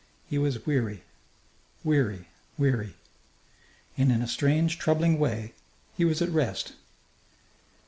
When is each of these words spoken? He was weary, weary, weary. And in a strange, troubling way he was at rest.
He 0.25 0.39
was 0.39 0.65
weary, 0.65 1.03
weary, 1.83 2.27
weary. 2.57 2.95
And 3.95 4.11
in 4.11 4.23
a 4.23 4.27
strange, 4.27 4.79
troubling 4.79 5.19
way 5.19 5.53
he 5.95 6.05
was 6.05 6.23
at 6.23 6.29
rest. 6.29 6.73